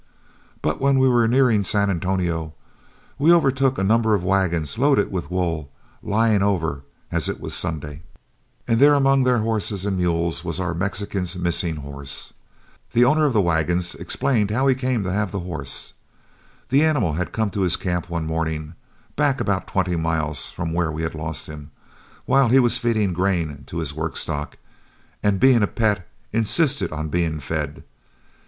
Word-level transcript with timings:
"But 0.63 0.81
when 0.81 0.97
we 0.97 1.07
were 1.07 1.27
nearing 1.27 1.63
San 1.63 1.91
Antonio, 1.91 2.55
we 3.19 3.31
overtook 3.31 3.77
a 3.77 3.83
number 3.83 4.15
of 4.15 4.23
wagons 4.23 4.79
loaded 4.79 5.11
with 5.11 5.29
wool, 5.29 5.69
lying 6.01 6.41
over, 6.41 6.81
as 7.11 7.29
it 7.29 7.39
was 7.39 7.53
Sunday, 7.53 8.01
and 8.67 8.79
there 8.79 8.95
among 8.95 9.21
their 9.21 9.37
horses 9.37 9.85
and 9.85 9.97
mules 9.97 10.43
was 10.43 10.59
our 10.59 10.73
Mexican's 10.73 11.37
missing 11.37 11.75
horse. 11.75 12.33
The 12.93 13.05
owner 13.05 13.25
of 13.25 13.33
the 13.33 13.43
wagons 13.43 13.93
explained 13.93 14.49
how 14.49 14.65
he 14.65 14.73
came 14.73 15.03
to 15.03 15.11
have 15.11 15.31
the 15.31 15.41
horse. 15.41 15.93
The 16.69 16.83
animal 16.83 17.13
had 17.13 17.31
come 17.31 17.51
to 17.51 17.61
his 17.61 17.75
camp 17.77 18.09
one 18.09 18.25
morning, 18.25 18.73
back 19.15 19.39
about 19.39 19.67
twenty 19.67 19.95
miles 19.97 20.49
from 20.49 20.73
where 20.73 20.91
we 20.91 21.03
had 21.03 21.13
lost 21.13 21.45
him, 21.45 21.69
while 22.25 22.49
he 22.49 22.57
was 22.57 22.79
feeding 22.79 23.13
grain 23.13 23.65
to 23.67 23.77
his 23.77 23.93
work 23.93 24.17
stock, 24.17 24.57
and 25.21 25.39
being 25.39 25.61
a 25.61 25.67
pet 25.67 26.09
insisted 26.33 26.91
on 26.91 27.09
being 27.09 27.39
fed. 27.39 27.83